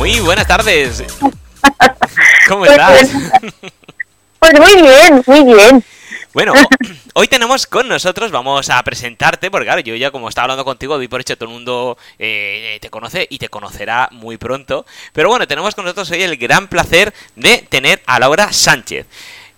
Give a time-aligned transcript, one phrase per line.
[0.00, 1.04] Muy buenas tardes.
[2.48, 3.10] ¿Cómo Pues estás?
[4.38, 5.84] Pues muy bien, muy bien.
[6.32, 6.54] Bueno,
[7.12, 10.96] hoy tenemos con nosotros, vamos a presentarte, porque claro, yo ya como estaba hablando contigo,
[10.96, 14.86] doy por hecho todo el mundo eh, te conoce y te conocerá muy pronto.
[15.12, 19.04] Pero bueno, tenemos con nosotros hoy el gran placer de tener a Laura Sánchez,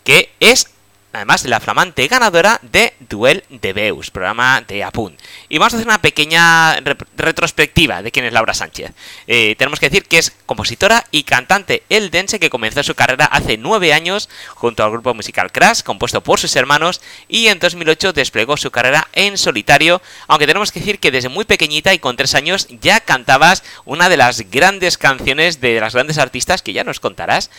[0.03, 0.72] que es
[1.13, 5.19] además la flamante ganadora de Duel de Beus, programa de Apunt.
[5.49, 8.93] Y vamos a hacer una pequeña re- retrospectiva de quién es Laura Sánchez.
[9.27, 13.57] Eh, tenemos que decir que es compositora y cantante eldense que comenzó su carrera hace
[13.57, 18.57] nueve años junto al grupo musical Crash, compuesto por sus hermanos, y en 2008 desplegó
[18.57, 22.35] su carrera en solitario, aunque tenemos que decir que desde muy pequeñita y con tres
[22.35, 27.01] años ya cantabas una de las grandes canciones de las grandes artistas que ya nos
[27.01, 27.51] contarás.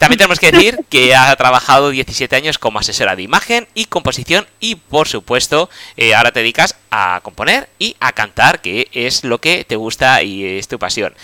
[0.00, 4.46] También tenemos que decir que ha trabajado 17 años como asesora de imagen y composición
[4.58, 5.68] y por supuesto
[5.98, 10.22] eh, ahora te dedicas a componer y a cantar, que es lo que te gusta
[10.22, 11.14] y es tu pasión.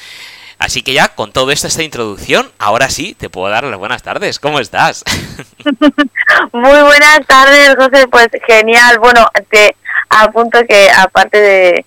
[0.59, 4.03] Así que ya con todo esto, esta introducción, ahora sí te puedo dar las buenas
[4.03, 4.39] tardes.
[4.39, 5.05] ¿Cómo estás?
[6.53, 8.07] Muy buenas tardes, José.
[8.09, 8.99] Pues genial.
[8.99, 9.75] Bueno, te
[10.11, 11.87] apunto que aparte de,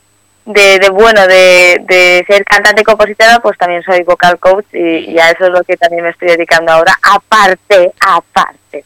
[0.52, 5.12] de, de, bueno, de, de ser cantante y compositora, pues también soy vocal coach y,
[5.12, 6.98] y a eso es lo que también me estoy dedicando ahora.
[7.04, 8.84] Aparte, aparte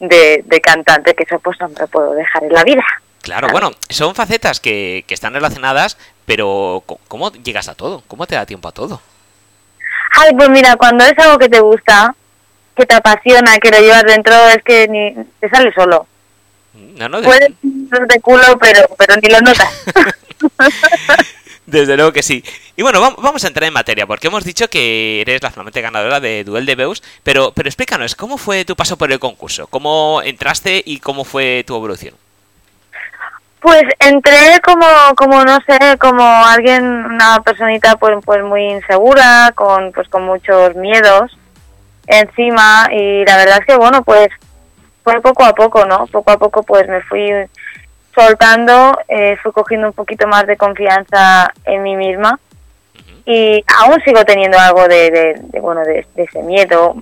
[0.00, 2.82] de, de cantante, que eso pues no me lo puedo dejar en la vida.
[3.22, 8.02] Claro, bueno, son facetas que, que están relacionadas, pero ¿cómo llegas a todo?
[8.08, 9.00] ¿Cómo te da tiempo a todo?
[10.16, 12.14] Ay, pues mira, cuando es algo que te gusta,
[12.76, 16.06] que te apasiona, que lo llevas dentro, es que ni te sale solo.
[16.74, 17.50] No, no, de- Puedes
[18.08, 19.68] de culo, pero, pero ni lo notas.
[21.66, 22.44] Desde luego que sí.
[22.76, 25.80] Y bueno, vam- vamos a entrar en materia, porque hemos dicho que eres la flamante
[25.80, 29.66] ganadora de Duel de Beus, pero, pero explícanos, ¿cómo fue tu paso por el concurso?
[29.68, 32.14] ¿Cómo entraste y cómo fue tu evolución?
[33.60, 39.90] Pues entré como, como no sé, como alguien, una personita pues, pues muy insegura, con
[39.92, 41.34] pues con muchos miedos
[42.06, 44.28] encima y la verdad es que bueno, pues
[45.02, 46.06] fue poco a poco, ¿no?
[46.08, 47.30] Poco a poco pues me fui
[48.14, 52.38] soltando, eh, fui cogiendo un poquito más de confianza en mí misma
[53.26, 56.96] y aún sigo teniendo algo de, de, de, bueno de, de ese miedo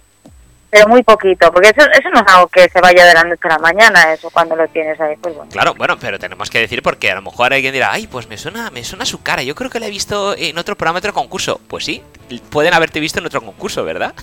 [0.71, 3.43] pero muy poquito, porque eso, eso no es algo que se vaya de la noche
[3.43, 5.51] a la mañana, eso cuando lo tienes ahí, pues bueno.
[5.53, 8.39] Claro, bueno, pero tenemos que decir porque a lo mejor alguien dirá, ay, pues me
[8.39, 11.13] suena, me suena su cara, yo creo que la he visto en otro programa, otro
[11.13, 11.61] concurso.
[11.69, 12.03] Pues sí,
[12.49, 14.15] pueden haberte visto en otro concurso, ¿verdad?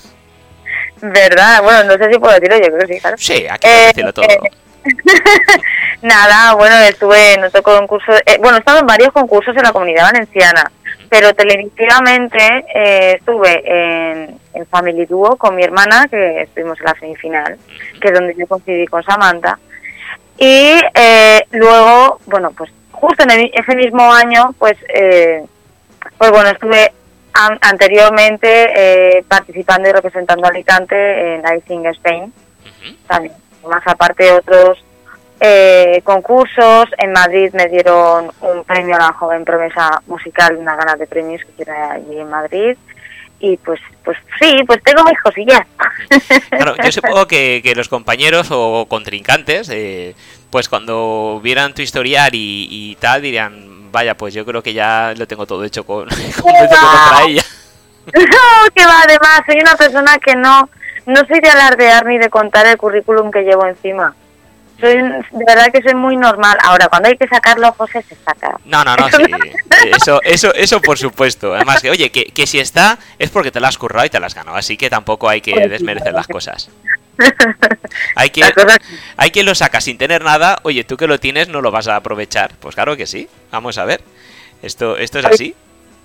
[1.02, 1.62] ¿Verdad?
[1.62, 3.18] Bueno, no sé si puedo decirlo, yo creo que sí, claro.
[3.20, 4.26] Sí, aquí Eh, decirlo todo.
[4.26, 4.40] eh,
[6.02, 9.74] Nada, bueno, estuve en otro concurso, eh, bueno, he estado en varios concursos en la
[9.74, 10.72] comunidad valenciana,
[11.10, 12.38] pero televisivamente
[12.74, 17.58] eh, estuve en, en Family Duo con mi hermana, que estuvimos en la semifinal,
[18.02, 19.60] que es donde yo coincidí con Samantha,
[20.38, 25.44] y eh, luego, bueno, pues justo en el- ese mismo año, pues, eh,
[26.18, 26.94] pues bueno, estuve
[27.34, 32.34] an- anteriormente eh, participando y representando a Alicante en I Sing Spain,
[33.08, 33.34] también,
[33.68, 34.84] más aparte otros
[35.40, 36.90] eh, concursos.
[36.98, 41.42] En Madrid me dieron un premio a la joven promesa musical, una gana de premios
[41.46, 42.78] que tiene allí en Madrid.
[43.42, 45.62] Y pues, pues sí, pues tengo mis cosillas.
[46.50, 50.14] Claro, yo supongo que, que los compañeros o contrincantes, eh,
[50.50, 55.14] pues cuando vieran tu historial y, y tal, dirían, vaya, pues yo creo que ya
[55.16, 56.08] lo tengo todo hecho con,
[56.42, 57.44] con contra ella.
[58.14, 60.70] no, que va, además, soy una persona que no,
[61.10, 64.16] no soy de alardear ni de contar el currículum que llevo encima.
[64.80, 66.58] Soy, de verdad que soy muy normal.
[66.64, 68.58] Ahora, cuando hay que sacarlo, José se saca.
[68.64, 69.24] No, no, no, sí.
[69.96, 71.56] Eso, eso, eso por supuesto.
[71.56, 74.20] Además, que, oye, que, que si está es porque te la has currado y te
[74.20, 74.58] la has ganado.
[74.58, 76.70] Así que tampoco hay que desmerecer las cosas.
[78.16, 78.42] Hay que,
[79.18, 80.60] hay quien lo saca sin tener nada.
[80.64, 82.54] Oye, tú que lo tienes no lo vas a aprovechar.
[82.62, 83.28] Pues claro que sí.
[83.52, 84.02] Vamos a ver.
[84.62, 85.54] Esto, esto es así.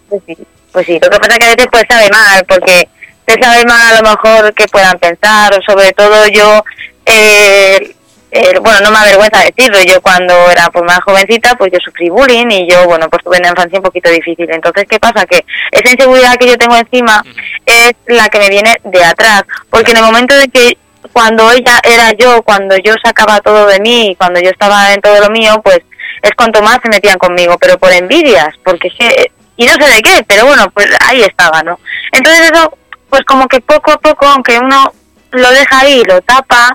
[0.08, 0.36] Pues sí,
[0.72, 2.88] pues sí, lo que pasa es que a veces pues sabe mal, porque
[3.24, 6.64] te sabe mal a lo mejor que puedan pensar, o sobre todo yo,
[7.06, 7.94] eh,
[8.30, 12.08] eh, bueno, no me avergüenza decirlo, yo cuando era pues más jovencita, pues yo sufrí
[12.08, 14.50] bullying y yo, bueno, pues tuve una infancia un poquito difícil.
[14.50, 15.24] Entonces, ¿qué pasa?
[15.24, 17.24] Que esa inseguridad que yo tengo encima
[17.64, 20.76] es la que me viene de atrás, porque en el momento de que
[21.12, 25.20] cuando ella era yo, cuando yo sacaba todo de mí, cuando yo estaba en todo
[25.20, 25.80] lo mío, pues
[26.22, 29.94] es cuanto más se metían conmigo, pero por envidias, porque es que, y no sé
[29.94, 31.78] de qué, pero bueno, pues ahí estaba, ¿no?
[32.10, 32.76] Entonces eso,
[33.08, 34.92] pues como que poco a poco, aunque uno
[35.32, 36.74] lo deja ahí, lo tapa,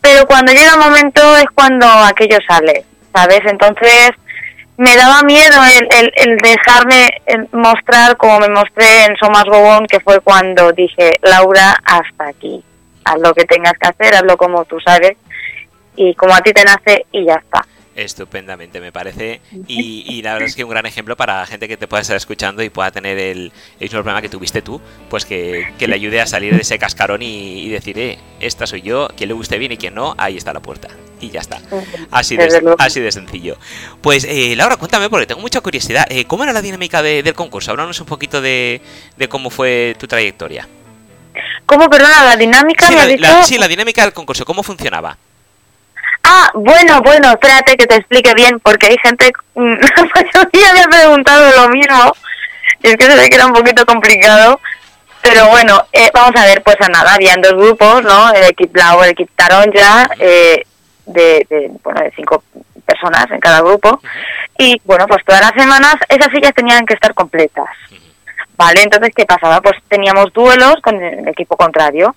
[0.00, 2.84] pero cuando llega el momento es cuando aquello sale,
[3.14, 3.40] ¿sabes?
[3.44, 4.10] Entonces
[4.76, 7.08] me daba miedo el, el, el dejarme
[7.52, 12.62] mostrar como me mostré en Somas Gobón, que fue cuando dije, Laura, hasta aquí,
[13.04, 15.16] haz lo que tengas que hacer, hazlo como tú sabes
[15.96, 17.66] y como a ti te nace y ya está.
[17.98, 19.40] Estupendamente, me parece.
[19.66, 22.16] Y, y, la verdad es que un gran ejemplo para gente que te pueda estar
[22.16, 24.80] escuchando y pueda tener el, el mismo problema que tuviste tú,
[25.10, 28.68] pues que, que le ayude a salir de ese cascarón y, y, decir, eh, esta
[28.68, 30.88] soy yo, quien le guste bien y quien no, ahí está la puerta.
[31.20, 31.60] Y ya está.
[32.12, 33.58] Así de, así de sencillo.
[34.00, 36.06] Pues, eh, Laura, cuéntame, porque tengo mucha curiosidad.
[36.08, 37.72] Eh, ¿Cómo era la dinámica de, del concurso?
[37.72, 38.80] Háblanos un poquito de,
[39.16, 40.68] de cómo fue tu trayectoria.
[41.66, 42.86] ¿Cómo, perdona, la dinámica?
[42.86, 45.18] Sí, la, la- sí, la dinámica del concurso, ¿cómo funcionaba?
[46.30, 50.80] Ah, bueno, bueno, espérate que te explique bien, porque hay gente, mm, la mayoría me
[50.82, 52.12] ha preguntado lo mismo,
[52.82, 54.60] y es que se ve que era un poquito complicado,
[55.22, 58.30] pero bueno, eh, vamos a ver, pues a nada, habían dos grupos, ¿no?
[58.34, 60.64] El equipo Blau, el equipo Taronja, eh,
[61.06, 62.44] de, de, bueno, de cinco
[62.84, 63.98] personas en cada grupo,
[64.58, 67.70] y bueno, pues todas las semanas esas sillas tenían que estar completas,
[68.54, 68.82] ¿vale?
[68.82, 69.62] Entonces, ¿qué pasaba?
[69.62, 72.14] Pues teníamos duelos con el equipo contrario,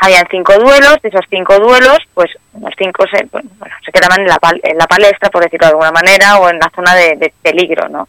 [0.00, 2.30] habían cinco duelos, de esos cinco duelos, pues
[2.60, 3.48] los cinco se, bueno,
[3.84, 6.58] se quedaban en la, pal- en la palestra, por decirlo de alguna manera, o en
[6.58, 8.08] la zona de, de peligro, ¿no?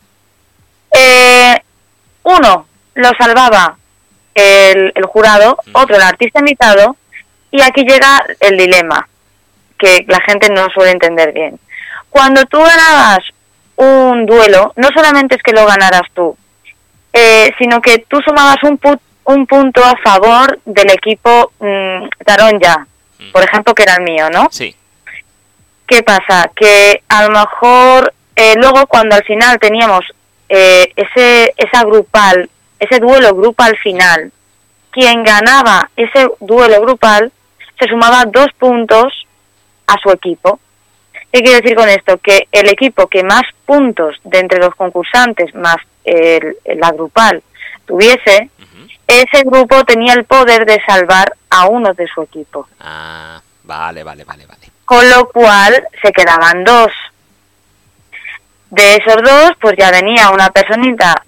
[0.91, 1.55] Eh,
[2.23, 3.75] uno lo salvaba
[4.35, 6.95] el, el jurado, otro el artista invitado,
[7.51, 9.07] y aquí llega el dilema,
[9.77, 11.59] que la gente no suele entender bien.
[12.09, 13.19] Cuando tú ganabas
[13.75, 16.37] un duelo, no solamente es que lo ganaras tú,
[17.11, 22.87] eh, sino que tú sumabas un, pu- un punto a favor del equipo mm, Taronja,
[23.31, 24.47] por ejemplo, que era el mío, ¿no?
[24.51, 24.75] Sí.
[25.87, 26.49] ¿Qué pasa?
[26.55, 30.05] Que a lo mejor eh, luego cuando al final teníamos
[30.49, 32.49] eh, ese esa grupal,
[32.79, 34.31] ese duelo grupal final,
[34.91, 37.31] quien ganaba ese duelo grupal
[37.79, 39.25] se sumaba dos puntos
[39.87, 40.59] a su equipo.
[41.31, 42.17] ¿Qué quiere decir con esto?
[42.17, 47.41] Que el equipo que más puntos de entre los concursantes más el, la grupal
[47.85, 48.49] tuviese.
[49.21, 52.67] Ese grupo tenía el poder de salvar a uno de su equipo.
[52.79, 54.71] Ah, vale, vale, vale, vale.
[54.85, 56.91] Con lo cual se quedaban dos.
[58.69, 61.23] De esos dos, pues ya venía una personita,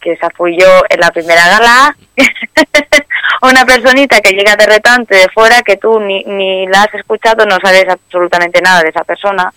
[0.00, 1.96] que esa fui yo en la primera gala,
[3.42, 7.46] una personita que llega de retante de fuera, que tú ni, ni la has escuchado,
[7.46, 9.52] no sabes absolutamente nada de esa persona,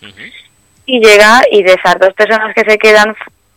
[0.86, 3.16] y llega y de esas dos personas que se quedan,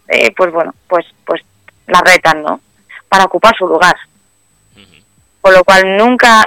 [0.08, 1.42] eh, pues bueno, pues, pues
[1.86, 2.60] la retan, ¿no?
[3.08, 3.96] Para ocupar su lugar.
[5.40, 6.44] Con lo cual nunca,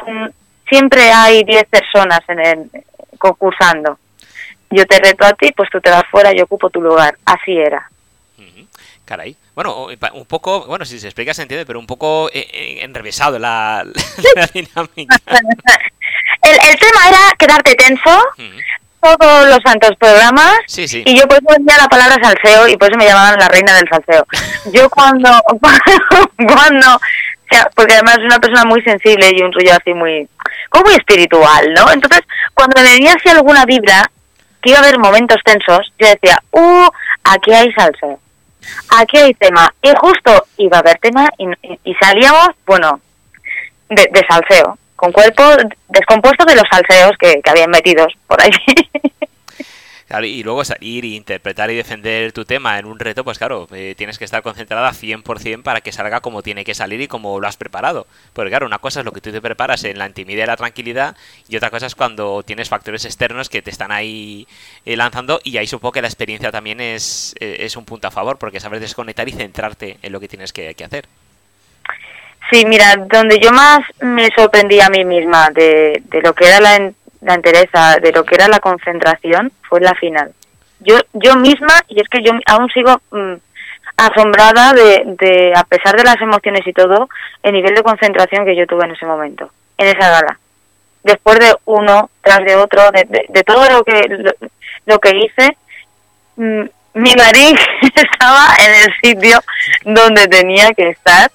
[0.68, 2.72] siempre hay 10 personas en el
[3.18, 3.98] concursando.
[4.70, 7.18] Yo te reto a ti, pues tú te vas fuera, yo ocupo tu lugar.
[7.26, 7.90] Así era.
[9.06, 9.36] Caray.
[9.56, 13.40] Bueno, un poco, bueno, si se explica se entiende, pero un poco eh, eh, enrevesado
[13.40, 13.84] la,
[14.36, 15.18] la dinámica.
[16.42, 18.24] El, el tema era quedarte tenso.
[19.02, 21.04] Todos los santos programas Sí, sí.
[21.06, 23.88] y yo eso decía la palabra salseo y por eso me llamaban la reina del
[23.90, 24.26] salseo.
[24.74, 25.30] Yo cuando,
[26.38, 27.00] cuando, o
[27.50, 30.28] sea, porque además es una persona muy sensible y un rollo así muy,
[30.70, 31.92] como muy espiritual, ¿no?
[31.92, 32.22] Entonces,
[32.54, 34.10] cuando me venía así alguna vibra,
[34.62, 36.88] que iba a haber momentos tensos, yo decía, uh,
[37.24, 38.20] aquí hay salseo,
[38.98, 39.74] aquí hay tema.
[39.82, 41.48] Y justo iba a haber tema y,
[41.84, 43.00] y salíamos, bueno,
[43.90, 45.44] de, de salseo, con cuerpo
[45.88, 48.40] descompuesto de los salseos que, que habían metidos por.
[50.10, 53.68] Claro, y luego salir y interpretar y defender tu tema en un reto, pues claro,
[53.72, 57.40] eh, tienes que estar concentrada 100% para que salga como tiene que salir y como
[57.40, 58.08] lo has preparado.
[58.34, 60.58] Porque claro, una cosa es lo que tú te preparas en la intimidad y la
[60.58, 61.16] tranquilidad
[61.48, 64.48] y otra cosa es cuando tienes factores externos que te están ahí
[64.84, 68.12] eh, lanzando y ahí supongo que la experiencia también es, eh, es un punto a
[68.12, 71.06] favor porque sabes desconectar y centrarte en lo que tienes que hacer.
[72.52, 76.60] Sí, mira, donde yo más me sorprendí a mí misma de, de lo que era
[76.60, 76.92] la,
[77.22, 80.34] la entereza, de lo que era la concentración, fue la final.
[80.80, 83.34] Yo, yo misma, y es que yo aún sigo mm,
[83.98, 87.10] asombrada de, de, a pesar de las emociones y todo,
[87.44, 90.40] el nivel de concentración que yo tuve en ese momento, en esa gala.
[91.04, 94.32] Después de uno tras de otro, de, de, de todo lo que, lo,
[94.86, 95.58] lo que hice,
[96.38, 96.64] mm,
[96.94, 97.60] mi nariz
[97.96, 99.40] estaba en el sitio
[99.84, 101.30] donde tenía que estar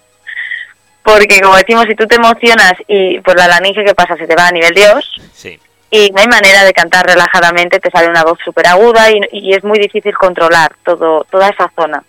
[1.04, 4.34] porque como decimos, si tú te emocionas y por la laringe que pasa se te
[4.34, 5.60] va a nivel Dios Sí.
[5.90, 9.52] y no hay manera de cantar relajadamente, te sale una voz súper aguda y, y
[9.54, 12.02] es muy difícil controlar todo toda esa zona.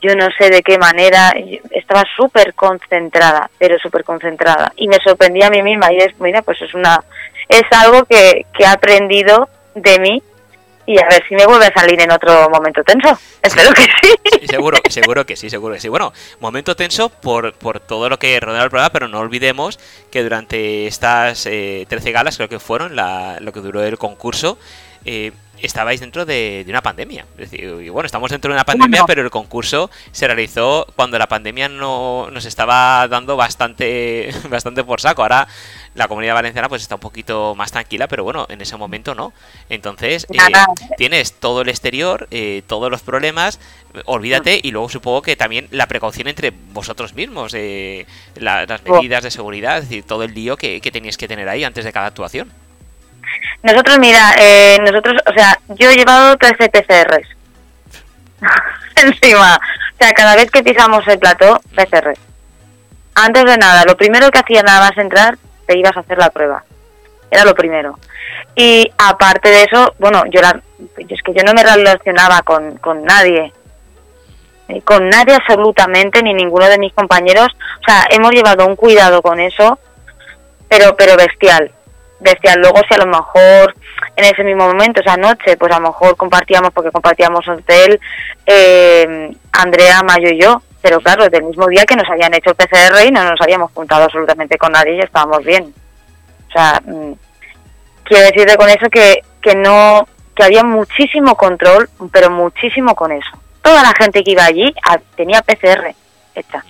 [0.00, 1.34] Yo no sé de qué manera,
[1.70, 6.40] estaba súper concentrada, pero súper concentrada y me sorprendí a mí misma y es, mira,
[6.40, 6.98] pues es una
[7.48, 10.22] es algo que, que he aprendido de mí
[10.92, 13.18] y a ver si me vuelve a salir en otro momento tenso.
[13.40, 14.46] Espero que sí.
[14.46, 15.88] Seguro, seguro que sí, seguro que sí.
[15.88, 19.78] Bueno, momento tenso por, por todo lo que rodea el programa, pero no olvidemos
[20.10, 24.58] que durante estas eh, 13 galas, creo que fueron la, lo que duró el concurso,
[25.04, 25.32] eh,
[25.62, 27.24] estabais dentro de, una pandemia.
[27.38, 31.18] Es decir, y bueno, estamos dentro de una pandemia, pero el concurso se realizó cuando
[31.18, 35.22] la pandemia no nos estaba dando bastante, bastante por saco.
[35.22, 35.46] Ahora
[35.94, 39.32] la comunidad valenciana pues está un poquito más tranquila, pero bueno, en ese momento no.
[39.68, 40.38] Entonces, eh,
[40.96, 43.60] tienes todo el exterior, eh, todos los problemas,
[44.06, 48.06] olvídate, y luego supongo que también la precaución entre vosotros mismos, eh,
[48.36, 48.94] las oh.
[48.96, 51.84] medidas de seguridad, es decir, todo el lío que, que teníais que tener ahí antes
[51.84, 52.50] de cada actuación.
[53.62, 57.28] Nosotros, mira, eh, nosotros, o sea, yo he llevado 13 PCRs.
[58.96, 59.56] Encima.
[59.56, 62.14] O sea, cada vez que pisamos el plató, PCR.
[63.14, 66.30] Antes de nada, lo primero que hacía nada más entrar, te ibas a hacer la
[66.30, 66.64] prueba.
[67.30, 67.98] Era lo primero.
[68.56, 70.60] Y aparte de eso, bueno, yo, la,
[70.96, 73.52] es que yo no me relacionaba con, con nadie.
[74.68, 77.48] Eh, con nadie absolutamente, ni ninguno de mis compañeros.
[77.80, 79.78] O sea, hemos llevado un cuidado con eso,
[80.68, 81.70] pero, pero bestial
[82.22, 83.74] decía luego si a lo mejor
[84.16, 88.00] en ese mismo momento, esa noche, pues a lo mejor compartíamos, porque compartíamos hotel,
[88.46, 92.56] eh, Andrea, Mayo y yo, pero claro, del mismo día que nos habían hecho el
[92.56, 95.74] PCR y no nos habíamos juntado absolutamente con nadie y estábamos bien.
[96.48, 97.12] O sea, mm,
[98.04, 103.30] quiero decirte con eso que, que no, que había muchísimo control, pero muchísimo con eso.
[103.62, 104.74] Toda la gente que iba allí
[105.16, 105.94] tenía PCR
[106.34, 106.64] hecha.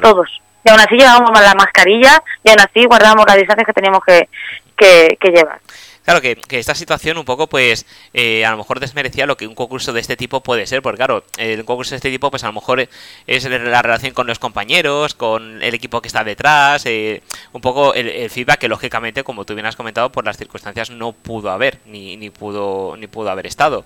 [0.00, 4.00] Todos y aún así llevábamos la mascarilla y aún así guardábamos las distancias que teníamos
[4.04, 4.28] que,
[4.76, 5.60] que, llevar.
[6.04, 9.54] Claro que, esta situación un poco, pues, eh, a lo mejor desmerecía lo que un
[9.54, 12.48] concurso de este tipo puede ser, porque claro, el concurso de este tipo, pues a
[12.48, 12.88] lo mejor
[13.26, 17.94] es la relación con los compañeros, con el equipo que está detrás, eh, un poco
[17.94, 21.78] el, feedback que lógicamente, como tú bien has comentado, por las circunstancias no pudo haber,
[21.84, 23.84] ni, ni pudo, ni pudo haber estado.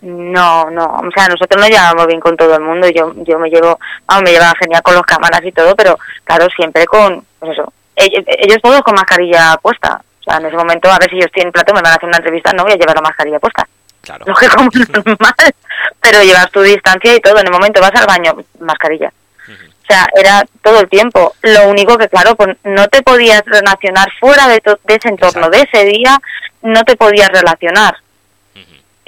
[0.00, 3.50] No, no, o sea, nosotros nos llevamos bien con todo el mundo, yo yo me
[3.50, 7.52] llevo, vamos, me llevaba genial con los cámaras y todo, pero claro, siempre con, pues
[7.52, 11.32] eso, ellos, todos con mascarilla puesta, o sea, en ese momento, a ver si ellos
[11.32, 13.66] tienen plato, me van a hacer una entrevista, no voy a llevar la mascarilla puesta.
[14.02, 14.24] Claro.
[14.28, 14.56] Lógico,
[15.04, 15.34] normal,
[16.00, 19.12] pero llevas tu distancia y todo, en el momento vas al baño, mascarilla.
[19.48, 21.34] O sea, era todo el tiempo.
[21.40, 25.62] Lo único que, claro, pues no te podías relacionar fuera de, de ese entorno, de
[25.62, 26.18] ese día,
[26.60, 27.96] no te podías relacionar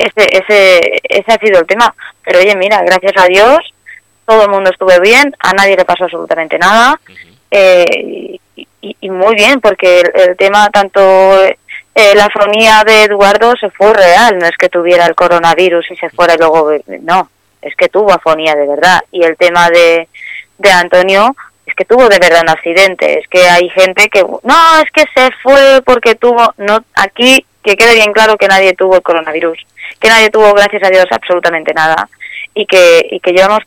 [0.00, 1.94] ese, ese, ese ha sido el tema.
[2.24, 3.58] Pero oye, mira, gracias a Dios,
[4.24, 7.00] todo el mundo estuvo bien, a nadie le pasó absolutamente nada.
[7.50, 8.38] eh,
[8.82, 11.00] y, muy bien, porque el, tema, tanto
[11.94, 15.96] eh, la afronía de Eduardo se fue real, no es que tuviera el coronavirus y
[15.96, 17.28] se fuera y luego, no,
[17.60, 19.00] es que tuvo afonía de verdad.
[19.12, 20.08] Y el tema de,
[20.58, 24.80] de Antonio, es que tuvo de verdad un accidente, es que hay gente que, no,
[24.82, 28.96] es que se fue porque tuvo, no, aquí que quede bien claro que nadie tuvo
[28.96, 29.58] el coronavirus
[30.00, 32.08] que nadie tuvo, gracias a Dios, absolutamente nada
[32.54, 33.60] y que, y que llevamos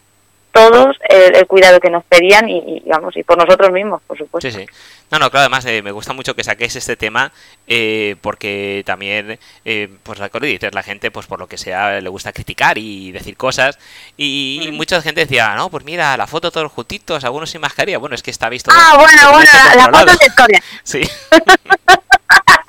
[0.52, 4.50] todos el, cuidado que nos pedían y, digamos y por nosotros mismos, por supuesto.
[4.50, 4.66] Sí, sí.
[5.10, 7.32] No, no, claro, además eh, me gusta mucho que saques este tema
[7.68, 12.10] eh, porque también, eh, pues recuerdo dices, la gente, pues por lo que sea, le
[12.10, 13.78] gusta criticar y decir cosas
[14.16, 14.76] y, mm.
[14.76, 18.24] mucha gente decía, no, pues mira, la foto todos juntitos, algunos sin mascarilla, bueno, es
[18.24, 18.72] que está visto.
[18.74, 20.64] Ah, bueno, bueno, la, foto de historia.
[20.84, 21.02] Sí.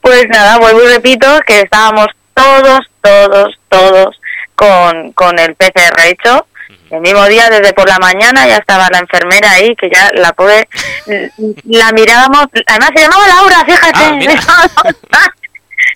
[0.00, 4.20] pues nada, vuelvo y repito que estábamos todos, todos, todos
[4.54, 6.46] con, con el PCR hecho.
[6.90, 10.32] El mismo día, desde por la mañana, ya estaba la enfermera ahí, que ya la
[10.32, 10.68] pobre,
[11.64, 14.38] la mirábamos, además se llamaba Laura, fíjate.
[15.12, 15.28] Ah,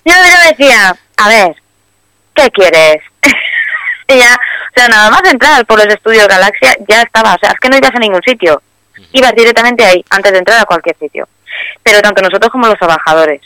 [0.05, 1.55] yo le decía, a ver,
[2.33, 2.97] ¿qué quieres?
[4.07, 7.51] y ya, o sea, nada más entrar por los estudios Galaxia, ya estaba, o sea,
[7.51, 8.61] es que no ibas a ningún sitio.
[9.11, 11.27] Ibas directamente ahí, antes de entrar a cualquier sitio.
[11.83, 13.41] Pero tanto nosotros como los trabajadores.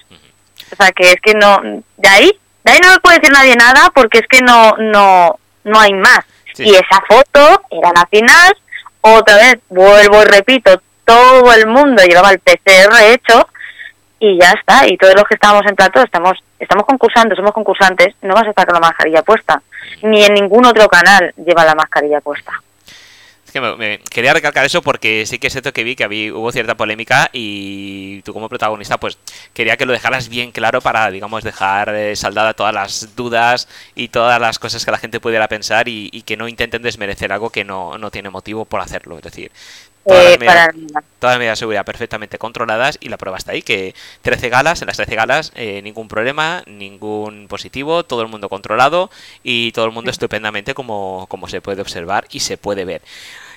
[0.72, 1.60] O sea, que es que no,
[1.98, 5.40] de ahí de ahí no me puede decir nadie nada porque es que no, no,
[5.64, 6.20] no hay más.
[6.58, 8.54] Y esa foto era la final,
[9.02, 13.48] otra vez, vuelvo y repito, todo el mundo llevaba el PCR hecho
[14.20, 14.86] y ya está.
[14.88, 18.50] Y todos los que estábamos en plato estamos, estamos concursando, somos concursantes, no vas a
[18.50, 19.62] estar con la mascarilla puesta.
[20.04, 22.52] Ni en ningún otro canal lleva la mascarilla puesta.
[23.78, 27.30] Me, quería recalcar eso porque sí que es cierto que vi que hubo cierta polémica
[27.34, 29.18] y tú como protagonista pues
[29.54, 34.10] quería que lo dejaras bien claro para, digamos, dejar eh, saldada todas las dudas y
[34.10, 37.64] todas las cosas que la gente pudiera pensar y, que no intenten desmerecer algo que
[37.64, 39.18] no, no tiene motivo por hacerlo.
[39.18, 39.52] Es decir,
[40.10, 43.62] Todas, las medidas, todas, las medidas, de seguridad perfectamente controladas y la prueba está ahí,
[43.62, 48.50] que 13 galas, en las 13 galas eh, ningún problema, ningún positivo, todo el mundo
[48.50, 49.10] controlado
[49.44, 53.02] y todo el mundo estupendamente como, como se puede observar y se puede ver.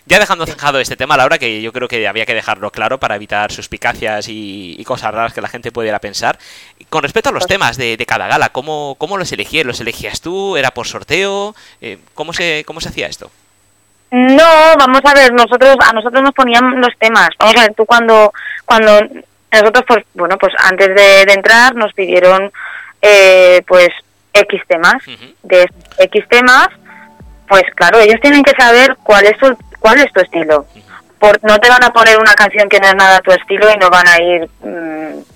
[0.04, 3.14] Ya dejando zanjado este tema, Laura, que yo creo que había que dejarlo claro para
[3.14, 6.38] evitar suspicacias y, cosas raras que la gente pudiera pensar.
[6.90, 9.64] Con respecto a los temas de, cada gala, ¿cómo, ¿cómo, los elegías?
[9.64, 10.56] ¿Los elegías tú?
[10.56, 11.54] ¿Era por sorteo?
[11.80, 13.30] Eh, ¿cómo, se, ¿Cómo se hacía esto?
[14.12, 17.30] No, vamos a ver, nosotros a nosotros nos ponían los temas.
[17.38, 18.30] Vamos a ver, tú cuando
[18.66, 19.00] cuando
[19.50, 22.52] nosotros, pues, bueno, pues antes de, de entrar nos pidieron,
[23.00, 23.88] eh, pues,
[24.34, 25.02] X temas.
[25.42, 25.66] De
[25.98, 26.68] X temas,
[27.48, 30.66] pues claro, ellos tienen que saber cuál es tu, cuál es tu estilo.
[31.18, 33.78] Por, no te van a poner una canción que no es nada tu estilo y
[33.78, 35.31] no van a ir mm,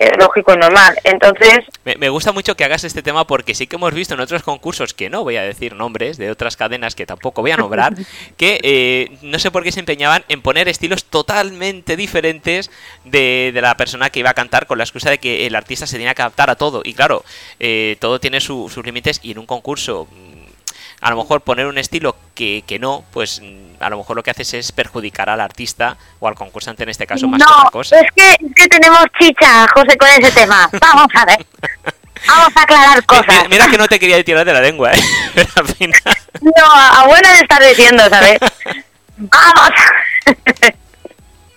[0.00, 0.96] eh, lógico y normal.
[1.04, 4.20] Entonces, Me, me gusta mucho que hagas este tema porque sí que hemos visto en
[4.20, 7.56] otros concursos, que no voy a decir nombres, de otras cadenas que tampoco voy a
[7.56, 7.94] nombrar,
[8.36, 12.70] que eh, no sé por qué se empeñaban en poner estilos totalmente diferentes
[13.04, 15.86] de, de la persona que iba a cantar con la excusa de que el artista
[15.86, 16.82] se tenía que adaptar a todo.
[16.84, 17.24] Y claro,
[17.60, 20.08] eh, todo tiene su- sus límites y en un concurso...
[21.00, 24.22] A lo mejor poner un estilo que, que no, pues mm, a lo mejor lo
[24.22, 27.58] que haces es perjudicar al artista o al concursante en este caso más que no,
[27.58, 28.00] otra cosa.
[28.00, 30.68] es que, es que tenemos chicha, José, con ese tema.
[30.80, 31.46] Vamos a ver.
[32.26, 33.26] Vamos a aclarar cosas.
[33.28, 35.00] Mira, mira que no te quería tirar de la lengua, ¿eh?
[35.34, 36.00] Pero al final...
[36.42, 38.38] No, a buena de estar diciendo, ¿sabes?
[39.16, 39.70] Vamos.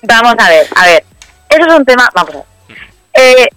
[0.04, 1.06] vamos a ver, a ver.
[1.50, 2.46] Eso es un tema, vamos a ver.
[3.14, 3.48] Eh,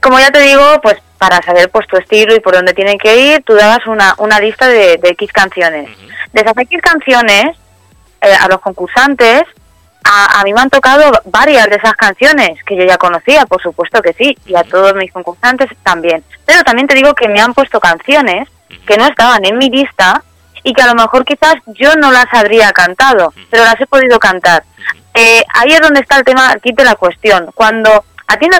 [0.00, 3.16] como ya te digo, pues para saber pues tu estilo y por dónde tienen que
[3.16, 5.88] ir, tú dabas una, una lista de, de X canciones.
[5.90, 6.08] Ujú.
[6.32, 7.56] De esas X canciones,
[8.20, 9.42] eh, a los concursantes,
[10.04, 13.60] a, a mí me han tocado varias de esas canciones que yo ya conocía, por
[13.60, 16.22] supuesto que sí, y a todos mis concursantes también.
[16.46, 18.48] Pero también te digo que me han puesto canciones
[18.86, 20.22] que no estaban en mi lista
[20.62, 24.18] y que a lo mejor quizás yo no las habría cantado, pero las he podido
[24.18, 24.62] cantar.
[25.14, 27.50] Eh, ahí es donde está el tema aquí de la cuestión.
[27.54, 28.58] Cuando a ti no-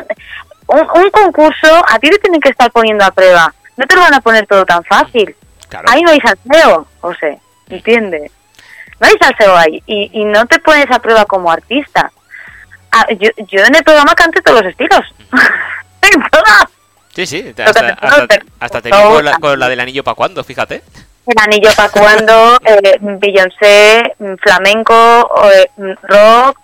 [0.68, 3.52] un, un concurso, a ti te tienen que estar poniendo a prueba.
[3.76, 5.34] No te lo van a poner todo tan fácil.
[5.68, 5.86] Claro.
[5.90, 8.30] Ahí no hay salseo, José, ¿entiendes?
[9.00, 12.10] No hay salseo ahí y, y no te pones a prueba como artista.
[12.90, 15.00] Ah, yo, yo en el programa canto todos los estilos.
[16.00, 16.64] En todas.
[17.14, 19.40] Sí, sí, hasta, te- hasta, te- hasta te no, vi con la, no.
[19.40, 20.82] con la del anillo para cuando, fíjate.
[21.26, 24.94] El anillo para cuando, eh, Beyoncé, mm, flamenco,
[25.52, 26.58] eh, mm, rock,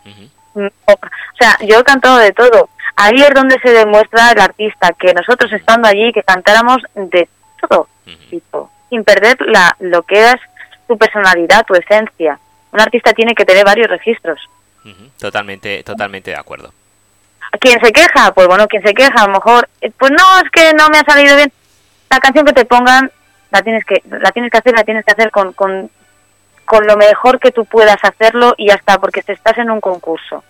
[0.54, 0.98] mm, o
[1.38, 2.68] sea, yo he cantado de todo.
[2.96, 7.28] Ahí es donde se demuestra el artista, que nosotros estando allí, que cantáramos de
[7.60, 7.88] todo
[8.30, 10.36] tipo, sin perder la, lo que es
[10.86, 12.38] tu personalidad, tu esencia.
[12.72, 14.40] Un artista tiene que tener varios registros.
[15.18, 16.72] Totalmente, totalmente de acuerdo.
[17.60, 18.32] ¿Quién se queja?
[18.32, 20.98] Pues bueno, quien se queja, a lo mejor, eh, pues no, es que no me
[20.98, 21.52] ha salido bien.
[22.10, 23.10] La canción que te pongan,
[23.50, 25.90] la tienes que, la tienes que hacer, la tienes que hacer con, con,
[26.64, 29.80] con lo mejor que tú puedas hacerlo y ya está, porque te estás en un
[29.80, 30.42] concurso.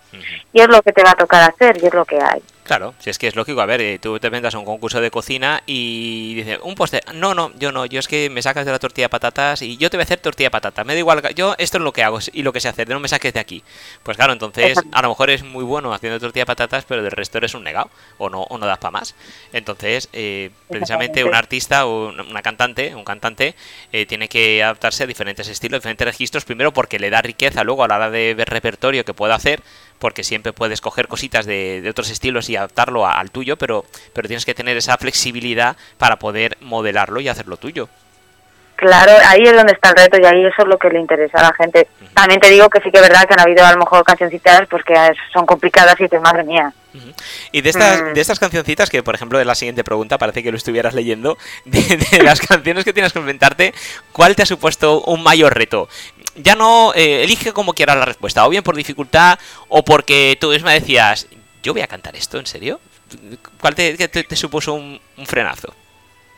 [0.53, 2.41] Y es lo que te va a tocar hacer y es lo que hay.
[2.65, 4.99] Claro, si es que es lógico, a ver, eh, tú te vendas a un concurso
[4.99, 8.65] de cocina y dices, un postre, no, no, yo no, yo es que me sacas
[8.65, 10.93] de la tortilla de patatas y yo te voy a hacer tortilla de patatas, me
[10.93, 13.07] da igual, yo esto es lo que hago y lo que sé hacer, no me
[13.07, 13.63] saques de aquí.
[14.01, 17.11] Pues claro, entonces a lo mejor es muy bueno haciendo tortilla de patatas, pero del
[17.11, 19.13] resto eres un negado o no, o no das para más.
[19.53, 23.53] Entonces, eh, precisamente un artista o una una cantante, un cantante,
[23.91, 27.83] eh, tiene que adaptarse a diferentes estilos, diferentes registros, primero porque le da riqueza luego
[27.83, 29.61] a la hora de ver repertorio que pueda hacer,
[29.99, 33.85] porque siempre puedes coger cositas de, de otros estilos y adaptarlo a- al tuyo, pero,
[34.13, 37.87] pero tienes que tener esa flexibilidad para poder modelarlo y hacerlo tuyo.
[38.77, 41.37] Claro, ahí es donde está el reto y ahí eso es lo que le interesa
[41.37, 41.87] a la gente.
[42.13, 44.67] También te digo que sí que es verdad que han habido a lo mejor cancioncitas
[44.69, 44.93] pues que
[45.31, 46.73] son complicadas y dices, madre mía.
[47.53, 48.13] Y de estas, Mm.
[48.13, 51.37] de estas cancioncitas, que por ejemplo de la siguiente pregunta parece que lo estuvieras leyendo,
[51.65, 51.81] de,
[52.11, 53.73] de las canciones que tienes que inventarte,
[54.11, 55.87] ¿cuál te ha supuesto un mayor reto?
[56.35, 60.49] Ya no eh, elige como quieras la respuesta, o bien por dificultad, o porque tú
[60.49, 61.27] misma decías,
[61.63, 62.79] yo voy a cantar esto, ¿en serio?
[63.59, 65.73] ¿Cuál te, te- te supuso un, un frenazo?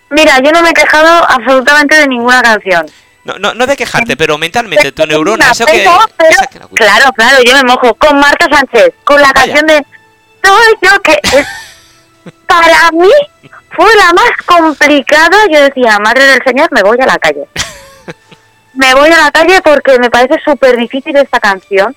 [0.10, 2.86] Mira, yo no me he quejado absolutamente de ninguna canción.
[3.26, 5.86] No, no, no de quejarte, pero mentalmente, tu neurona, eso que...
[6.18, 9.54] pero- claro, claro, yo me mojo con Marta Sánchez, con la Vaya.
[9.54, 9.86] canción de
[10.44, 11.46] Soy yo que es,
[12.48, 13.10] para mí
[13.76, 15.38] fue la más complicada.
[15.52, 17.48] Yo decía, Madre del Señor, me voy a la calle.
[18.78, 21.96] Me voy a la calle porque me parece súper difícil esta canción,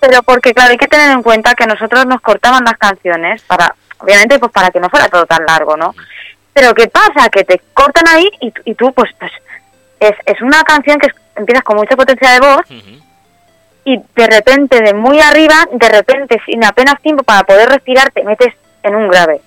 [0.00, 3.74] pero porque claro, hay que tener en cuenta que nosotros nos cortaban las canciones para,
[3.98, 5.94] obviamente, pues para que no fuera todo tan largo, ¿no?
[6.52, 7.28] Pero ¿qué pasa?
[7.30, 9.32] Que te cortan ahí y, tú- y tú, pues, pues
[10.00, 12.62] es, es una canción que es- empiezas con mucha potencia de voz
[13.84, 18.22] y de repente, de muy arriba, de repente, sin apenas tiempo para poder respirar, te
[18.24, 19.40] metes en un grave.